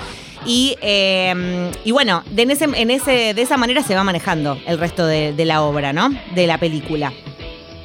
Y, 0.46 0.78
eh, 0.82 1.72
y 1.84 1.92
bueno, 1.92 2.24
de, 2.32 2.44
en 2.44 2.52
ese, 2.52 2.64
en 2.64 2.92
ese, 2.92 3.34
de 3.34 3.42
esa 3.42 3.58
manera 3.58 3.84
se 3.84 3.94
va 3.94 4.06
manejando 4.06 4.58
el 4.66 4.80
resto 4.80 5.06
de, 5.06 5.34
de 5.34 5.46
la 5.46 5.64
obra, 5.64 5.92
¿no? 5.92 6.10
De 6.34 6.48
la 6.48 6.58
película 6.58 7.12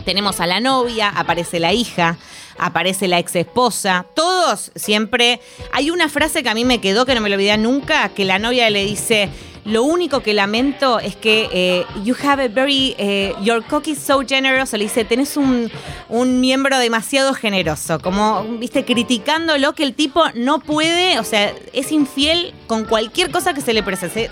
tenemos 0.09 0.40
a 0.40 0.47
la 0.47 0.59
novia, 0.59 1.11
aparece 1.11 1.61
la 1.61 1.75
hija, 1.75 2.16
aparece 2.59 3.09
la 3.09 3.19
ex 3.19 3.37
esposa, 3.37 4.07
todos 4.15 4.71
siempre. 4.75 5.41
Hay 5.73 5.91
una 5.91 6.09
frase 6.09 6.43
que 6.43 6.49
a 6.49 6.55
mí 6.55 6.65
me 6.65 6.81
quedó, 6.81 7.07
que 7.07 7.15
no 7.15 7.21
me 7.21 7.29
lo 7.29 7.37
olvidé 7.37 7.57
nunca, 7.57 8.09
que 8.11 8.25
la 8.25 8.38
novia 8.38 8.69
le 8.71 8.85
dice. 8.85 9.31
Lo 9.65 9.83
único 9.83 10.21
que 10.21 10.33
lamento 10.33 10.99
es 10.99 11.15
que 11.15 11.49
eh, 11.53 11.85
you 12.03 12.17
have 12.25 12.43
a 12.43 12.49
very, 12.49 12.95
eh, 12.97 13.35
your 13.43 13.62
cock 13.62 13.87
is 13.88 13.99
so 13.99 14.23
generous, 14.27 14.73
le 14.73 14.85
dice, 14.85 15.05
tenés 15.05 15.37
un, 15.37 15.71
un 16.09 16.41
miembro 16.41 16.79
demasiado 16.79 17.35
generoso, 17.35 17.99
como, 17.99 18.45
viste, 18.59 18.87
criticándolo 18.87 19.75
que 19.75 19.83
el 19.83 19.93
tipo 19.93 20.25
no 20.35 20.61
puede, 20.61 21.19
o 21.19 21.25
sea, 21.25 21.53
es 21.75 21.93
infiel 21.93 22.55
con 22.67 22.87
cualquier 22.87 23.31
cosa 23.31 23.53
que 23.53 23.61
se 23.61 23.75
le 23.75 23.83
presente. 23.83 24.31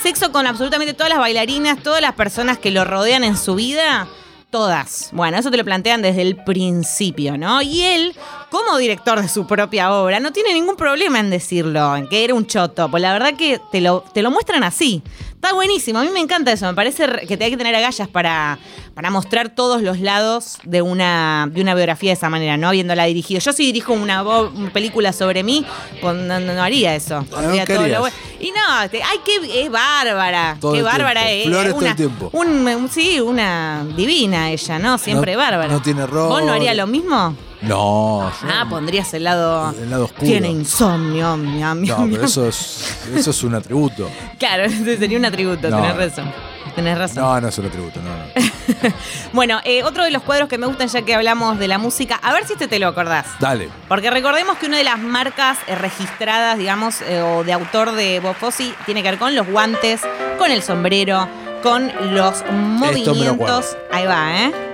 Sexo 0.00 0.30
con 0.30 0.46
absolutamente 0.46 0.94
todas 0.94 1.10
las 1.10 1.18
bailarinas, 1.18 1.82
todas 1.82 2.00
las 2.00 2.12
personas 2.12 2.56
que 2.58 2.70
lo 2.70 2.84
rodean 2.84 3.24
en 3.24 3.36
su 3.36 3.56
vida. 3.56 4.06
Todas. 4.50 5.10
Bueno, 5.12 5.36
eso 5.36 5.50
te 5.50 5.58
lo 5.58 5.64
plantean 5.64 6.00
desde 6.00 6.22
el 6.22 6.36
principio, 6.36 7.36
¿no? 7.36 7.60
Y 7.60 7.82
él, 7.82 8.16
como 8.50 8.78
director 8.78 9.20
de 9.20 9.28
su 9.28 9.46
propia 9.46 9.92
obra, 9.92 10.20
no 10.20 10.32
tiene 10.32 10.54
ningún 10.54 10.74
problema 10.74 11.20
en 11.20 11.28
decirlo, 11.28 11.94
en 11.94 12.08
que 12.08 12.24
era 12.24 12.32
un 12.32 12.46
choto. 12.46 12.90
Pues 12.90 13.02
la 13.02 13.12
verdad 13.12 13.34
que 13.36 13.60
te 13.70 13.82
lo, 13.82 14.02
te 14.14 14.22
lo 14.22 14.30
muestran 14.30 14.62
así. 14.64 15.02
Está 15.34 15.52
buenísimo, 15.52 15.98
a 15.98 16.02
mí 16.02 16.08
me 16.10 16.20
encanta 16.20 16.50
eso. 16.50 16.64
Me 16.66 16.72
parece 16.74 17.06
re- 17.06 17.26
que 17.26 17.36
te 17.36 17.44
hay 17.44 17.50
que 17.50 17.56
tener 17.58 17.74
agallas 17.74 18.08
para, 18.08 18.58
para 18.94 19.10
mostrar 19.10 19.50
todos 19.50 19.82
los 19.82 20.00
lados 20.00 20.58
de 20.64 20.80
una, 20.82 21.46
de 21.52 21.60
una 21.60 21.74
biografía 21.74 22.10
de 22.10 22.14
esa 22.14 22.30
manera, 22.30 22.56
¿no? 22.56 22.68
Habiéndola 22.68 23.04
dirigido. 23.04 23.40
Yo 23.40 23.52
si 23.52 23.64
dirijo 23.66 23.92
una, 23.92 24.24
película 24.72 25.12
sobre 25.12 25.42
mí, 25.44 25.64
pues 26.00 26.16
no, 26.16 26.40
no- 26.40 26.54
no 26.54 26.62
haría 26.62 26.94
eso. 26.96 27.22
Pondría 27.30 27.66
¿qué 27.66 27.74
todo 27.74 27.86
lo 27.86 28.00
bueno. 28.00 28.16
Y 28.40 28.50
no, 28.52 28.88
te- 28.88 29.02
ay, 29.02 29.18
que 29.24 29.64
es 29.64 29.70
bárbara. 29.70 30.56
Todo 30.60 30.72
qué 30.72 30.78
el 30.78 30.84
bárbara 30.84 31.22
tiempo. 31.26 31.38
es. 31.40 31.46
Flores 31.46 31.70
todo 31.72 31.80
el 31.80 31.86
una- 31.86 31.96
tiempo. 31.96 32.30
un- 32.32 32.88
sí, 32.90 33.20
una 33.20 33.84
divina 33.96 34.50
ella, 34.50 34.78
¿no? 34.78 34.96
Siempre 34.98 35.32
No- 35.32 35.38
bárbara. 35.38 35.68
no 35.72 35.82
tiene 35.82 36.04
¿Vos 36.06 36.42
no 36.44 36.52
haría 36.52 36.72
errores. 36.72 36.76
lo 36.76 36.86
mismo? 36.86 37.36
No, 37.62 38.30
Ah, 38.48 38.66
pondrías 38.70 39.12
el 39.14 39.24
lado. 39.24 39.74
El 39.76 39.90
lado 39.90 40.04
oscuro. 40.04 40.26
Tiene 40.30 40.48
insomnio, 40.48 41.36
miam, 41.36 41.80
miam, 41.80 42.04
No, 42.08 42.08
pero 42.14 42.26
eso 42.26 42.46
es, 42.46 42.96
eso 43.12 43.30
es 43.30 43.42
un 43.42 43.56
atributo. 43.56 44.08
Claro, 44.38 44.64
sería 44.84 45.18
un 45.18 45.24
atributo, 45.24 45.68
No. 45.68 45.76
tenés 45.82 45.96
razón. 45.96 46.32
Tenés 46.78 46.96
razón. 46.96 47.24
No, 47.24 47.40
no 47.40 47.48
es 47.48 47.58
un 47.58 47.66
atributo, 47.66 48.00
no, 48.00 48.10
no. 48.10 48.94
Bueno, 49.32 49.58
eh, 49.64 49.82
otro 49.82 50.04
de 50.04 50.12
los 50.12 50.22
cuadros 50.22 50.48
que 50.48 50.58
me 50.58 50.68
gustan 50.68 50.86
ya 50.86 51.02
que 51.02 51.12
hablamos 51.12 51.58
de 51.58 51.66
la 51.66 51.76
música, 51.76 52.20
a 52.22 52.32
ver 52.32 52.46
si 52.46 52.52
este 52.52 52.68
te 52.68 52.78
lo 52.78 52.86
acordás. 52.86 53.26
Dale. 53.40 53.68
Porque 53.88 54.12
recordemos 54.12 54.58
que 54.58 54.66
una 54.66 54.78
de 54.78 54.84
las 54.84 55.00
marcas 55.00 55.58
eh, 55.66 55.74
registradas, 55.74 56.56
digamos, 56.56 57.02
eh, 57.02 57.20
o 57.20 57.42
de 57.42 57.52
autor 57.52 57.90
de 57.96 58.20
Bob 58.20 58.36
Fosse 58.36 58.72
tiene 58.86 59.02
que 59.02 59.10
ver 59.10 59.18
con 59.18 59.34
los 59.34 59.48
guantes, 59.48 60.02
con 60.38 60.52
el 60.52 60.62
sombrero, 60.62 61.28
con 61.64 61.90
los 62.14 62.44
movimientos. 62.48 63.76
Ahí 63.90 64.06
va, 64.06 64.36
¿eh? 64.36 64.67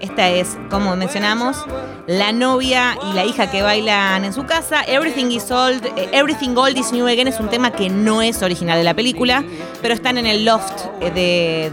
Esta 0.00 0.28
es, 0.28 0.56
como 0.70 0.94
mencionamos, 0.96 1.64
la 2.06 2.30
novia 2.32 2.96
y 3.10 3.12
la 3.14 3.24
hija 3.24 3.50
que 3.50 3.62
bailan 3.62 4.24
en 4.24 4.32
su 4.32 4.44
casa. 4.44 4.82
Everything 4.86 5.26
is 5.30 5.50
old, 5.50 5.84
eh, 5.96 6.08
Everything 6.12 6.54
Old 6.56 6.76
is 6.76 6.92
New 6.92 7.06
Again 7.06 7.26
es 7.28 7.40
un 7.40 7.48
tema 7.48 7.70
que 7.72 7.88
no 7.88 8.20
es 8.22 8.42
original 8.42 8.76
de 8.78 8.84
la 8.84 8.94
película, 8.94 9.42
pero 9.80 9.94
están 9.94 10.18
en 10.18 10.26
el 10.26 10.44
loft 10.44 10.84
eh, 11.00 11.10
de- 11.10 11.70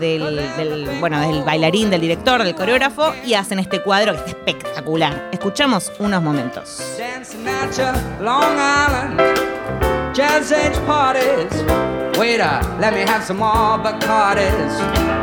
del, 0.57 0.89
bueno, 0.99 1.19
del 1.19 1.43
bailarín, 1.43 1.89
del 1.89 2.01
director, 2.01 2.43
del 2.43 2.55
coreógrafo 2.55 3.13
y 3.25 3.33
hacen 3.33 3.59
este 3.59 3.81
cuadro 3.81 4.13
que 4.13 4.19
es 4.21 4.27
espectacular. 4.27 5.29
Escuchamos 5.31 5.91
unos 5.99 6.21
momentos. 6.23 6.81
Jazz 10.13 10.51
age 10.51 10.77
parties. 10.87 11.63
Waiter, 12.17 12.59
let 12.79 12.91
me 12.91 13.03
have 13.03 13.23
some 13.25 13.39
more 13.39 13.77
Bacardis. 13.81 15.20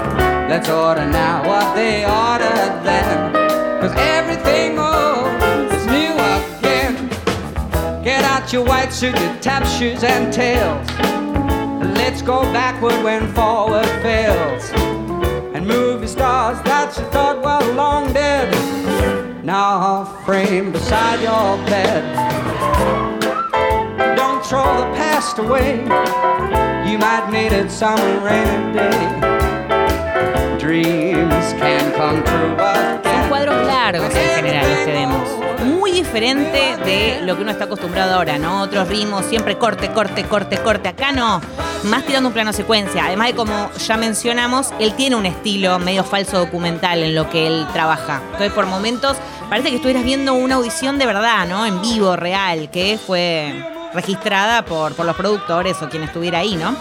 Let's 0.48 0.68
order 0.70 1.04
now 1.04 1.46
what 1.46 1.74
they 1.74 2.04
ordered 2.04 2.82
then. 2.82 3.32
Cause 3.80 3.92
everything 3.96 4.78
old 4.78 5.42
is 5.72 5.86
new 5.86 6.14
again. 6.14 7.08
Get 8.02 8.24
out 8.24 8.50
your 8.52 8.64
white 8.64 8.92
suit, 8.92 9.18
your 9.20 9.36
tap 9.40 9.66
shoes 9.66 10.02
and 10.02 10.32
tails. 10.32 10.88
Let's 11.98 12.22
go 12.22 12.42
backward 12.52 13.04
when 13.04 13.30
forward 13.34 13.86
fails. 14.00 14.70
And 15.54 15.66
movie 15.66 16.06
stars 16.06 16.58
that 16.62 16.96
you 16.96 17.04
thought 17.10 17.38
were 17.42 17.74
long 17.74 18.12
dead 18.14 18.48
now 19.48 20.04
framed 20.26 20.74
beside 20.74 21.20
your 21.22 21.56
bed. 21.66 22.04
Don't 24.14 24.44
throw 24.44 24.80
the 24.80 24.96
past 24.96 25.38
away. 25.38 25.78
You 26.90 26.98
might 26.98 27.30
need 27.30 27.52
it 27.52 27.70
some 27.70 27.98
rainy 28.22 28.74
day. 28.74 29.27
Son 33.02 33.28
cuadros 33.30 33.66
largos 33.66 34.14
en 34.14 34.36
general 34.36 34.68
los 34.68 34.78
que 34.80 34.92
vemos. 34.92 35.28
Muy 35.64 35.92
diferente 35.92 36.76
de 36.84 37.22
lo 37.22 37.36
que 37.36 37.42
uno 37.42 37.52
está 37.52 37.64
acostumbrado 37.64 38.14
ahora, 38.14 38.38
¿no? 38.38 38.60
Otros 38.60 38.86
ritmos, 38.86 39.24
siempre 39.24 39.56
corte, 39.56 39.90
corte, 39.90 40.24
corte, 40.24 40.58
corte. 40.58 40.90
Acá 40.90 41.10
no. 41.10 41.40
Más 41.84 42.04
tirando 42.04 42.28
un 42.28 42.34
plano 42.34 42.52
secuencia. 42.52 43.06
Además 43.06 43.28
de 43.28 43.34
como 43.34 43.70
ya 43.78 43.96
mencionamos, 43.96 44.74
él 44.78 44.92
tiene 44.92 45.16
un 45.16 45.24
estilo 45.24 45.78
medio 45.78 46.04
falso 46.04 46.38
documental 46.38 47.02
en 47.02 47.14
lo 47.14 47.30
que 47.30 47.46
él 47.46 47.66
trabaja. 47.72 48.20
Entonces, 48.26 48.52
por 48.52 48.66
momentos, 48.66 49.16
parece 49.48 49.70
que 49.70 49.76
estuvieras 49.76 50.04
viendo 50.04 50.34
una 50.34 50.56
audición 50.56 50.98
de 50.98 51.06
verdad, 51.06 51.46
¿no? 51.48 51.64
En 51.64 51.80
vivo, 51.80 52.14
real, 52.14 52.70
que 52.70 52.98
fue 52.98 53.54
registrada 53.94 54.66
por, 54.66 54.94
por 54.94 55.06
los 55.06 55.16
productores 55.16 55.80
o 55.80 55.88
quien 55.88 56.02
estuviera 56.02 56.40
ahí, 56.40 56.56
¿no? 56.56 56.76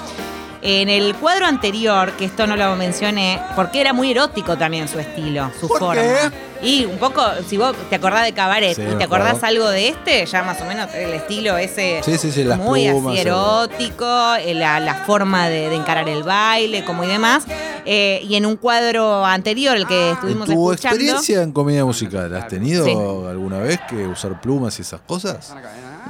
En 0.61 0.89
el 0.89 1.13
cuadro 1.15 1.45
anterior, 1.45 2.11
que 2.13 2.25
esto 2.25 2.47
no 2.47 2.55
lo 2.55 2.75
mencioné, 2.75 3.39
porque 3.55 3.79
era 3.81 3.93
muy 3.93 4.11
erótico 4.11 4.57
también 4.57 4.87
su 4.87 4.99
estilo, 4.99 5.51
su 5.59 5.67
¿Por 5.67 5.79
forma. 5.79 6.01
qué? 6.01 6.47
Y 6.63 6.85
un 6.85 6.97
poco, 6.97 7.21
si 7.47 7.55
vos 7.57 7.75
te 7.91 7.97
acordás 7.97 8.23
de 8.25 8.33
Cabaret 8.33 8.75
Sí, 8.75 8.81
y 8.81 8.85
me 8.85 8.95
te 8.95 9.03
acordás 9.03 9.35
acuerdo. 9.35 9.47
algo 9.47 9.69
de 9.69 9.89
este, 9.89 10.25
ya 10.25 10.41
más 10.41 10.59
o 10.59 10.65
menos 10.65 10.91
el 10.95 11.11
estilo 11.13 11.55
ese 11.55 12.01
Sí, 12.03 12.17
sí, 12.17 12.31
sí, 12.31 12.43
las 12.43 12.57
muy 12.57 12.87
plumas, 12.89 13.11
así 13.13 13.21
erótico, 13.21 14.35
eh, 14.39 14.55
la, 14.55 14.79
la 14.79 14.95
forma 15.05 15.47
de, 15.49 15.69
de 15.69 15.75
encarar 15.75 16.09
el 16.09 16.23
baile, 16.23 16.83
como 16.83 17.03
y 17.03 17.07
demás. 17.07 17.43
Eh, 17.85 18.21
y 18.27 18.35
en 18.35 18.47
un 18.47 18.55
cuadro 18.57 19.23
anterior, 19.23 19.77
el 19.77 19.85
que 19.85 20.07
¿En 20.09 20.13
estuvimos 20.15 20.47
tu 20.47 20.51
escuchando. 20.71 20.95
experiencia 20.95 21.41
en 21.43 21.51
comedia 21.51 21.85
musical, 21.85 22.35
has 22.35 22.47
tenido 22.47 22.83
Sí. 22.85 22.91
alguna 23.29 23.59
vez 23.59 23.79
que 23.87 24.07
usar 24.07 24.41
plumas 24.41 24.79
y 24.79 24.81
esas 24.81 24.99
cosas? 25.01 25.53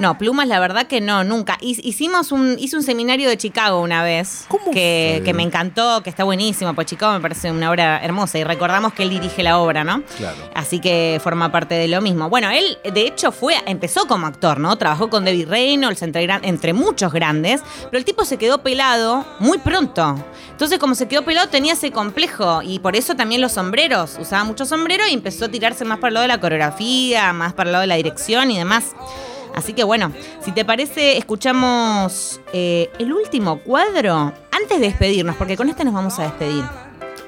No, 0.00 0.16
plumas, 0.16 0.46
la 0.48 0.60
verdad 0.60 0.86
que 0.86 1.00
no, 1.00 1.24
nunca. 1.24 1.58
Hi- 1.60 1.80
Hicimos 1.82 2.30
un, 2.32 2.56
hice 2.58 2.76
un 2.76 2.82
seminario 2.82 3.28
de 3.28 3.36
Chicago 3.36 3.80
una 3.80 4.02
vez 4.02 4.44
¿Cómo 4.48 4.70
que, 4.70 5.22
que 5.24 5.34
me 5.34 5.42
encantó, 5.42 6.02
que 6.02 6.10
está 6.10 6.24
buenísimo, 6.24 6.72
pues 6.74 6.86
Chicago 6.86 7.14
me 7.14 7.20
parece 7.20 7.50
una 7.50 7.70
obra 7.70 7.98
hermosa 8.02 8.38
y 8.38 8.44
recordamos 8.44 8.92
que 8.92 9.02
él 9.02 9.10
dirige 9.10 9.42
la 9.42 9.58
obra, 9.58 9.82
¿no? 9.84 10.02
Claro. 10.16 10.36
Así 10.54 10.78
que 10.80 11.20
forma 11.22 11.50
parte 11.50 11.74
de 11.74 11.88
lo 11.88 12.00
mismo. 12.00 12.28
Bueno, 12.30 12.48
él 12.50 12.78
de 12.92 13.00
hecho 13.06 13.32
fue, 13.32 13.54
empezó 13.66 14.06
como 14.06 14.26
actor, 14.26 14.60
¿no? 14.60 14.76
Trabajó 14.76 15.10
con 15.10 15.24
David 15.24 15.48
Reynolds, 15.48 16.02
entre, 16.02 16.28
entre 16.42 16.72
muchos 16.72 17.12
grandes, 17.12 17.62
pero 17.84 17.98
el 17.98 18.04
tipo 18.04 18.24
se 18.24 18.36
quedó 18.36 18.58
pelado 18.58 19.26
muy 19.40 19.58
pronto. 19.58 20.14
Entonces, 20.50 20.78
como 20.78 20.94
se 20.94 21.08
quedó 21.08 21.22
pelado, 21.24 21.48
tenía 21.48 21.72
ese 21.72 21.90
complejo 21.90 22.62
y 22.62 22.78
por 22.78 22.96
eso 22.96 23.14
también 23.16 23.40
los 23.40 23.52
sombreros. 23.52 24.16
Usaba 24.20 24.44
mucho 24.44 24.64
sombrero 24.64 25.06
y 25.08 25.12
empezó 25.12 25.46
a 25.46 25.48
tirarse 25.48 25.84
más 25.84 25.98
para 25.98 26.08
el 26.08 26.14
lado 26.14 26.22
de 26.22 26.28
la 26.28 26.40
coreografía, 26.40 27.32
más 27.32 27.52
para 27.52 27.68
el 27.68 27.72
lado 27.72 27.80
de 27.82 27.86
la 27.88 27.94
dirección 27.96 28.50
y 28.50 28.58
demás. 28.58 28.92
Así 29.54 29.72
que 29.72 29.84
bueno, 29.84 30.12
si 30.44 30.52
te 30.52 30.64
parece, 30.64 31.16
escuchamos 31.16 32.40
eh, 32.52 32.90
el 32.98 33.12
último 33.12 33.60
cuadro 33.60 34.32
antes 34.50 34.80
de 34.80 34.86
despedirnos, 34.86 35.36
porque 35.36 35.56
con 35.56 35.68
este 35.68 35.84
nos 35.84 35.94
vamos 35.94 36.18
a 36.18 36.22
despedir. 36.22 36.64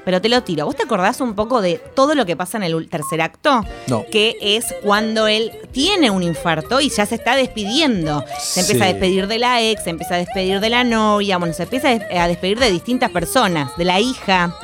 Pero 0.04 0.20
te 0.20 0.28
lo 0.28 0.42
tiro. 0.42 0.64
¿Vos 0.64 0.76
te 0.76 0.82
acordás 0.82 1.20
un 1.20 1.34
poco 1.34 1.60
de 1.60 1.74
todo 1.94 2.14
lo 2.14 2.24
que 2.24 2.34
pasa 2.34 2.56
en 2.56 2.64
el 2.64 2.88
tercer 2.88 3.20
acto? 3.20 3.64
No. 3.86 4.04
Que 4.10 4.36
es 4.40 4.74
cuando 4.82 5.26
él 5.26 5.52
tiene 5.72 6.10
un 6.10 6.22
infarto 6.22 6.80
y 6.80 6.88
ya 6.88 7.04
se 7.04 7.16
está 7.16 7.36
despidiendo. 7.36 8.24
Se 8.38 8.60
empieza 8.60 8.84
a 8.84 8.88
despedir 8.88 9.26
de 9.26 9.38
la 9.38 9.60
ex, 9.62 9.84
se 9.84 9.90
empieza 9.90 10.14
a 10.14 10.18
despedir 10.18 10.60
de 10.60 10.70
la 10.70 10.84
novia, 10.84 11.36
bueno, 11.36 11.52
se 11.52 11.64
empieza 11.64 11.88
a 11.88 12.28
despedir 12.28 12.58
de 12.58 12.70
distintas 12.70 13.10
personas, 13.10 13.76
de 13.76 13.84
la 13.84 14.00
hija. 14.00 14.56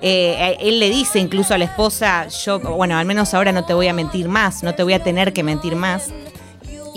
Eh, 0.00 0.56
él 0.60 0.78
le 0.78 0.90
dice 0.90 1.18
incluso 1.18 1.54
a 1.54 1.58
la 1.58 1.64
esposa, 1.64 2.28
yo, 2.28 2.60
bueno, 2.60 2.96
al 2.96 3.04
menos 3.04 3.34
ahora 3.34 3.52
no 3.52 3.64
te 3.64 3.74
voy 3.74 3.88
a 3.88 3.92
mentir 3.92 4.28
más, 4.28 4.62
no 4.62 4.74
te 4.74 4.84
voy 4.84 4.92
a 4.92 5.02
tener 5.02 5.32
que 5.32 5.42
mentir 5.42 5.74
más 5.74 6.12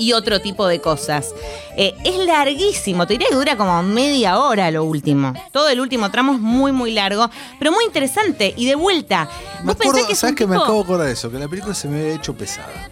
y 0.02 0.14
otro 0.14 0.42
tipo 0.42 0.68
de 0.68 0.82
cosas. 0.82 1.34
Eh, 1.78 1.94
es 2.04 2.18
larguísimo, 2.26 3.06
te 3.06 3.14
diría 3.14 3.30
que 3.30 3.36
dura 3.36 3.56
como 3.56 3.84
media 3.84 4.40
hora 4.40 4.72
lo 4.72 4.84
último. 4.84 5.34
Todo 5.52 5.70
el 5.70 5.80
último 5.80 6.10
tramo 6.10 6.34
es 6.34 6.40
muy, 6.40 6.72
muy 6.72 6.92
largo, 6.92 7.30
pero 7.60 7.72
muy 7.72 7.86
interesante. 7.86 8.54
Y 8.58 8.66
de 8.66 8.76
vuelta, 8.76 9.30
Me 9.60 9.68
vos 9.68 9.76
pensás 9.76 9.90
acuerdo, 9.90 10.08
que 10.08 10.14
es 10.14 10.20
¿Sabes 10.20 10.36
que 10.36 10.48
me 10.48 10.56
acabo 10.56 10.78
de 10.78 10.84
acordar 10.84 11.08
de 11.08 11.14
eso? 11.14 11.32
Que 11.32 11.38
la 11.38 11.48
película 11.48 11.76
se 11.76 11.88
me 11.88 12.02
había 12.02 12.16
hecho 12.16 12.34
pesada. 12.34 12.90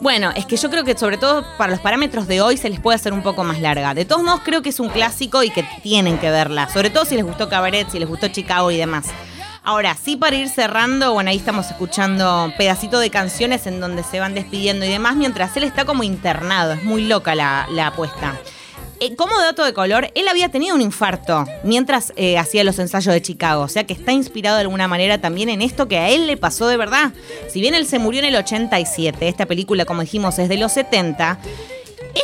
Bueno, 0.00 0.32
es 0.34 0.46
que 0.46 0.56
yo 0.56 0.68
creo 0.68 0.82
que 0.82 0.98
sobre 0.98 1.16
todo 1.16 1.44
para 1.56 1.70
los 1.70 1.80
parámetros 1.80 2.26
de 2.26 2.40
hoy 2.40 2.56
se 2.56 2.68
les 2.68 2.80
puede 2.80 2.96
hacer 2.96 3.12
un 3.12 3.22
poco 3.22 3.44
más 3.44 3.60
larga. 3.60 3.94
De 3.94 4.04
todos 4.04 4.24
modos, 4.24 4.40
creo 4.44 4.60
que 4.60 4.70
es 4.70 4.80
un 4.80 4.88
clásico 4.88 5.44
y 5.44 5.50
que 5.50 5.64
tienen 5.80 6.18
que 6.18 6.28
verla. 6.28 6.68
Sobre 6.68 6.90
todo 6.90 7.04
si 7.04 7.14
les 7.14 7.24
gustó 7.24 7.48
Cabaret, 7.48 7.88
si 7.88 8.00
les 8.00 8.08
gustó 8.08 8.26
Chicago 8.26 8.72
y 8.72 8.78
demás. 8.78 9.06
Ahora, 9.64 9.96
sí 10.02 10.16
para 10.16 10.34
ir 10.34 10.48
cerrando, 10.48 11.12
bueno, 11.12 11.30
ahí 11.30 11.36
estamos 11.36 11.70
escuchando 11.70 12.52
pedacito 12.58 12.98
de 12.98 13.10
canciones 13.10 13.66
en 13.68 13.78
donde 13.80 14.02
se 14.02 14.18
van 14.18 14.34
despidiendo 14.34 14.84
y 14.84 14.88
demás, 14.88 15.14
mientras 15.14 15.56
él 15.56 15.62
está 15.62 15.84
como 15.84 16.02
internado. 16.02 16.72
Es 16.72 16.82
muy 16.82 17.06
loca 17.06 17.36
la, 17.36 17.68
la 17.70 17.88
apuesta. 17.88 18.34
Eh, 18.98 19.14
como 19.14 19.38
dato 19.38 19.64
de 19.64 19.72
color, 19.72 20.10
él 20.16 20.26
había 20.28 20.48
tenido 20.48 20.74
un 20.74 20.80
infarto 20.82 21.44
mientras 21.62 22.12
eh, 22.16 22.38
hacía 22.38 22.64
los 22.64 22.78
ensayos 22.80 23.12
de 23.14 23.22
Chicago, 23.22 23.62
o 23.62 23.68
sea 23.68 23.84
que 23.84 23.92
está 23.92 24.12
inspirado 24.12 24.56
de 24.56 24.62
alguna 24.62 24.86
manera 24.88 25.18
también 25.18 25.48
en 25.48 25.60
esto 25.62 25.86
que 25.88 25.98
a 25.98 26.08
él 26.08 26.26
le 26.26 26.36
pasó 26.36 26.66
de 26.66 26.76
verdad. 26.76 27.12
Si 27.48 27.60
bien 27.60 27.74
él 27.74 27.86
se 27.86 27.98
murió 28.00 28.20
en 28.20 28.26
el 28.26 28.36
87, 28.36 29.26
esta 29.28 29.46
película, 29.46 29.84
como 29.84 30.00
dijimos, 30.02 30.38
es 30.40 30.48
de 30.48 30.56
los 30.56 30.72
70, 30.72 31.38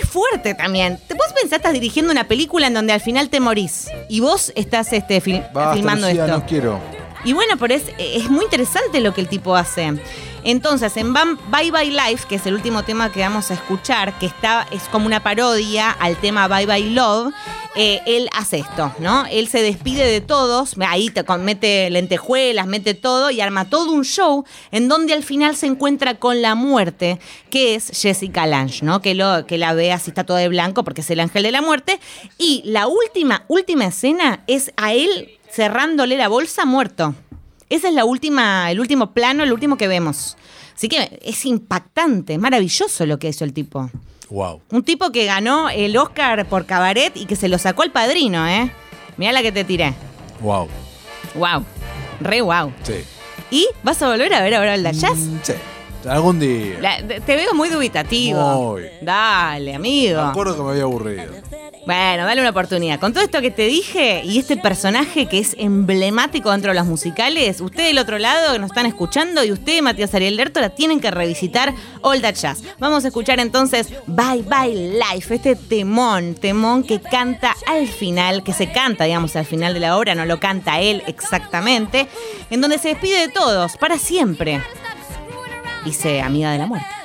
es 0.00 0.08
fuerte 0.08 0.54
también. 0.54 1.00
¿Te 1.08 1.14
vos 1.14 1.26
pensás 1.40 1.58
estás 1.58 1.72
dirigiendo 1.72 2.10
una 2.12 2.24
película 2.28 2.66
en 2.68 2.74
donde 2.74 2.92
al 2.92 3.00
final 3.00 3.28
te 3.28 3.38
morís 3.40 3.86
y 4.08 4.20
vos 4.20 4.52
estás 4.56 4.92
este, 4.92 5.20
fil- 5.22 5.48
Basta, 5.52 5.74
filmando 5.74 6.06
Lucía, 6.08 6.26
esto? 6.26 6.38
no 6.38 6.46
quiero. 6.46 6.97
Y 7.28 7.34
bueno, 7.34 7.58
pero 7.58 7.74
es, 7.74 7.82
es 7.98 8.30
muy 8.30 8.44
interesante 8.44 9.00
lo 9.00 9.12
que 9.12 9.20
el 9.20 9.28
tipo 9.28 9.54
hace. 9.54 10.00
Entonces, 10.44 10.96
en 10.96 11.12
Bye 11.12 11.70
Bye 11.70 11.90
Life, 11.90 12.26
que 12.28 12.36
es 12.36 12.46
el 12.46 12.54
último 12.54 12.82
tema 12.82 13.12
que 13.12 13.20
vamos 13.20 13.50
a 13.50 13.54
escuchar, 13.54 14.18
que 14.18 14.26
está, 14.26 14.66
es 14.70 14.82
como 14.84 15.06
una 15.06 15.22
parodia 15.22 15.90
al 15.90 16.16
tema 16.16 16.48
Bye 16.48 16.66
Bye 16.66 16.90
Love, 16.90 17.32
eh, 17.74 18.00
él 18.06 18.28
hace 18.32 18.58
esto, 18.58 18.92
¿no? 18.98 19.26
Él 19.30 19.46
se 19.46 19.62
despide 19.62 20.04
de 20.04 20.20
todos, 20.20 20.74
ahí 20.86 21.10
te 21.10 21.22
mete 21.38 21.90
lentejuelas, 21.90 22.66
mete 22.66 22.94
todo 22.94 23.30
y 23.30 23.40
arma 23.40 23.68
todo 23.70 23.92
un 23.92 24.04
show 24.04 24.44
en 24.72 24.88
donde 24.88 25.12
al 25.12 25.22
final 25.22 25.54
se 25.54 25.66
encuentra 25.66 26.14
con 26.14 26.42
la 26.42 26.54
muerte, 26.54 27.20
que 27.50 27.74
es 27.74 27.90
Jessica 27.94 28.46
Lange, 28.46 28.84
¿no? 28.84 29.00
Que, 29.00 29.14
lo, 29.14 29.46
que 29.46 29.58
la 29.58 29.74
ve 29.74 29.92
así 29.92 30.10
está 30.10 30.24
todo 30.24 30.38
de 30.38 30.48
blanco 30.48 30.82
porque 30.82 31.02
es 31.02 31.10
el 31.10 31.20
ángel 31.20 31.42
de 31.42 31.52
la 31.52 31.62
muerte. 31.62 32.00
Y 32.36 32.62
la 32.64 32.86
última, 32.86 33.44
última 33.48 33.86
escena 33.86 34.42
es 34.46 34.72
a 34.76 34.92
él 34.92 35.38
cerrándole 35.50 36.16
la 36.16 36.28
bolsa 36.28 36.64
muerto. 36.64 37.14
Ese 37.70 37.88
es 37.88 37.94
la 37.94 38.04
última, 38.04 38.70
el 38.70 38.80
último 38.80 39.12
plano, 39.12 39.44
el 39.44 39.52
último 39.52 39.76
que 39.76 39.88
vemos. 39.88 40.36
Así 40.74 40.88
que 40.88 41.20
es 41.22 41.44
impactante, 41.44 42.34
es 42.34 42.38
maravilloso 42.38 43.04
lo 43.04 43.18
que 43.18 43.28
hizo 43.28 43.44
el 43.44 43.52
tipo. 43.52 43.90
Wow. 44.30 44.60
Un 44.70 44.82
tipo 44.84 45.10
que 45.10 45.24
ganó 45.24 45.68
el 45.70 45.96
Oscar 45.96 46.46
por 46.46 46.66
cabaret 46.66 47.16
y 47.16 47.26
que 47.26 47.34
se 47.36 47.48
lo 47.48 47.58
sacó 47.58 47.82
al 47.82 47.90
padrino, 47.92 48.46
¿eh? 48.46 48.70
Mirá 49.16 49.32
la 49.32 49.42
que 49.42 49.52
te 49.52 49.64
tiré. 49.64 49.94
Wow. 50.40 50.68
Wow. 51.34 51.64
Re 52.20 52.40
wow. 52.40 52.72
Sí. 52.82 52.94
¿Y 53.50 53.66
vas 53.82 54.00
a 54.02 54.08
volver 54.08 54.32
a 54.34 54.42
ver 54.42 54.54
ahora 54.54 54.74
el 54.74 54.82
de 54.82 54.92
jazz? 54.92 55.16
Mm, 55.18 55.38
Sí, 55.42 55.52
algún 56.06 56.38
día. 56.40 56.76
La- 56.80 57.02
te 57.20 57.36
veo 57.36 57.54
muy 57.54 57.68
dubitativo. 57.68 58.40
Muy. 58.72 58.84
Dale, 59.00 59.74
amigo. 59.74 60.22
Me 60.22 60.28
acuerdo 60.28 60.56
que 60.56 60.62
me 60.62 60.70
había 60.70 60.82
aburrido. 60.84 61.24
Bueno, 61.86 62.26
dale 62.26 62.42
una 62.42 62.50
oportunidad. 62.50 63.00
Con 63.00 63.14
todo 63.14 63.24
esto 63.24 63.40
que 63.40 63.50
te 63.50 63.62
dije 63.62 64.20
y 64.22 64.38
este 64.38 64.58
personaje 64.58 65.26
que 65.26 65.38
es 65.38 65.56
emblemático 65.58 66.50
dentro 66.50 66.72
de 66.72 66.78
los 66.78 66.86
musicales, 66.86 67.62
usted 67.62 67.86
del 67.86 67.98
otro 67.98 68.18
lado 68.18 68.52
que 68.52 68.58
nos 68.58 68.70
están 68.70 68.84
escuchando 68.84 69.42
y 69.42 69.52
usted, 69.52 69.80
Matías 69.80 70.14
Ariel 70.14 70.36
Lerto, 70.36 70.60
la 70.60 70.68
tienen 70.70 71.00
que 71.00 71.10
revisitar 71.10 71.72
All 72.02 72.20
That 72.20 72.34
Jazz. 72.34 72.62
Vamos 72.78 73.04
a 73.04 73.08
escuchar 73.08 73.40
entonces 73.40 73.88
Bye 74.06 74.42
Bye 74.42 74.98
Life, 75.14 75.34
este 75.34 75.56
temón, 75.56 76.34
temón 76.34 76.82
que 76.82 77.00
canta 77.00 77.54
al 77.66 77.88
final, 77.88 78.42
que 78.44 78.52
se 78.52 78.70
canta, 78.70 79.04
digamos, 79.04 79.34
al 79.36 79.46
final 79.46 79.72
de 79.72 79.80
la 79.80 79.96
obra, 79.96 80.14
no 80.14 80.26
lo 80.26 80.38
canta 80.40 80.80
él 80.80 81.02
exactamente, 81.06 82.06
en 82.50 82.60
donde 82.60 82.76
se 82.78 82.88
despide 82.88 83.18
de 83.20 83.28
todos, 83.28 83.78
para 83.78 83.96
siempre. 83.98 84.60
Dice 85.84 86.20
Amiga 86.20 86.52
de 86.52 86.58
la 86.58 86.66
Muerte. 86.66 86.97